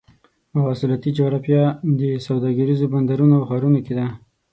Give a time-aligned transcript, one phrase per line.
[0.55, 1.63] مواصلاتي جغرافیه
[1.99, 4.07] د سوداګریزو بندرونو او ښارونو کې ده.